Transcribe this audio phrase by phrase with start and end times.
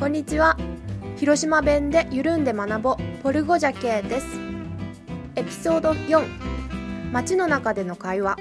[0.00, 0.56] こんにちは。
[1.18, 2.96] 広島弁で緩んで学ぼう。
[3.22, 4.26] ポルゴジャケです。
[5.36, 8.38] エピソード4街の中での会話。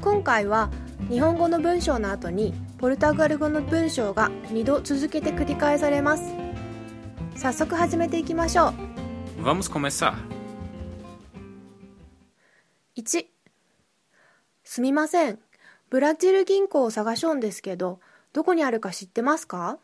[0.00, 0.70] 今回は
[1.10, 6.22] 日本語の文章の後にポルタガル語の文章が2度続けて繰り返されます。
[7.34, 8.68] 早速始めていきましょ
[9.38, 9.42] う。
[9.42, 10.14] Vamos começar.
[12.96, 13.26] 1
[14.62, 15.40] すみません。
[15.90, 17.98] ブラジル銀行を探しょんですけど
[18.32, 19.78] どこにあるか知ってますか？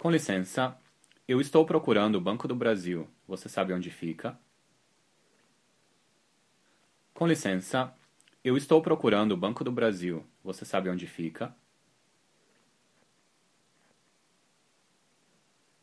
[0.00, 0.78] Com licença,
[1.26, 3.08] eu estou procurando o Banco do Brasil.
[3.26, 4.38] Você sabe onde fica?
[7.14, 7.94] Com licença,
[8.44, 10.24] eu estou procurando o Banco do Brasil.
[10.44, 11.54] Você sabe onde fica?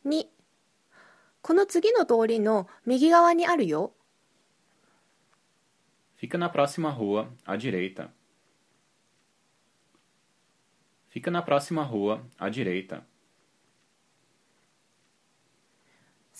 [0.04, 0.26] 2
[1.40, 3.92] この次の通りの右側にあるよ
[6.16, 8.10] Fica na próxima rua, à direita.
[11.10, 13.04] Fica na próxima rua, à direita.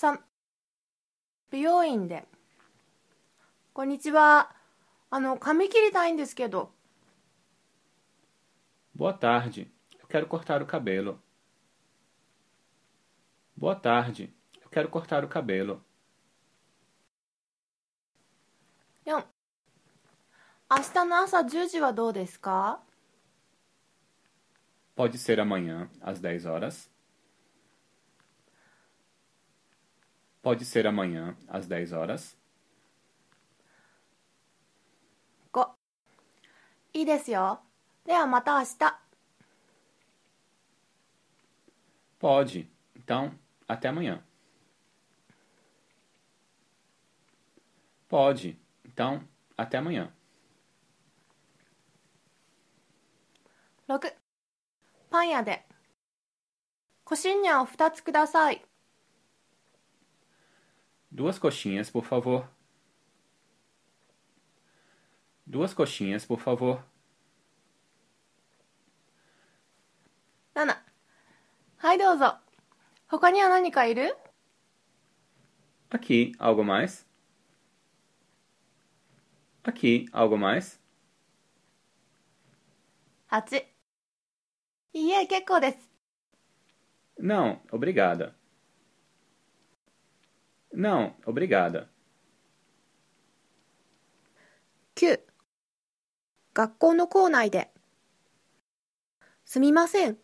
[0.02, 0.18] 3
[1.52, 2.24] 美容院で
[3.74, 4.50] こんにちは
[5.10, 6.72] あの髪切りたいんですけど
[8.98, 9.68] Boa tarde.
[10.02, 11.20] Eu quero cortar o cabelo.
[13.58, 14.34] Boa tarde.
[14.62, 15.82] Eu quero cortar o cabelo.
[19.06, 19.26] 4
[20.70, 22.80] 明日の朝10時はどうですか
[24.96, 26.90] Pode ser amanhã, às 10 horas.
[30.43, 32.37] Pode ser amanhã, às 10 horas.
[35.53, 35.69] 5
[36.93, 37.61] いいですよ
[38.05, 39.05] ではまた明日
[42.25, 42.67] Pode.
[42.97, 44.25] Então, até amanhã.
[48.09, 48.59] Pode.
[48.83, 49.23] Então,
[49.59, 50.11] até amanhã.
[53.87, 54.15] 6
[55.11, 55.67] パン屋で
[57.05, 58.65] コシンニャンを2つください
[61.12, 62.48] Duas coxinhas, por favor.
[65.46, 66.84] Duas coxinhas, por favor.
[70.56, 70.86] Nana.
[71.82, 72.38] Hai, douzo.
[73.12, 74.16] Hokania nanika iru?
[75.90, 77.08] Tá aqui, algo mais?
[79.64, 80.80] Tá aqui, algo mais?
[83.32, 83.66] Hachi.
[84.94, 85.90] Iie, kekkou desu.
[87.18, 88.39] Não, obrigada.
[90.79, 91.89] Não, obrigada.
[94.97, 95.21] 9
[96.55, 97.69] 学校の校内で
[99.45, 100.17] すみません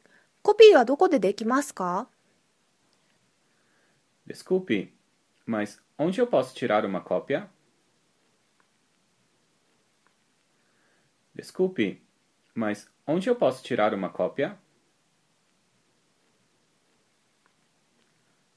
[0.43, 2.09] コピーはどこでできますか
[4.27, 4.93] Desculpe,
[5.45, 7.51] mas onde eu posso tirar uma cópia?
[11.35, 12.01] Desculpe,
[12.55, 14.57] mas onde eu posso tirar uma cópia?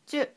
[0.06, 0.37] 10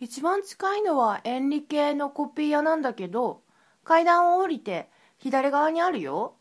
[0.00, 3.42] 一番近いのはエンリ系のコピー屋なんだけど
[3.82, 4.88] 階段を降りて
[5.18, 6.34] 左側にあるよ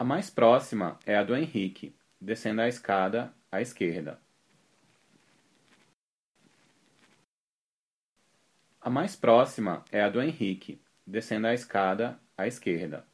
[0.00, 4.20] A mais próxima é a do Henrique, descendo a escada à esquerda.
[8.80, 13.04] A mais próxima é a do Henrique, descendo a escada à esquerda.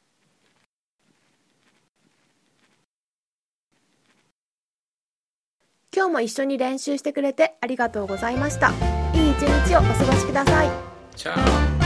[5.94, 8.70] 今日も一緒に練習してくれてありがとうございました。
[9.14, 11.83] いい一日をお過ごしください。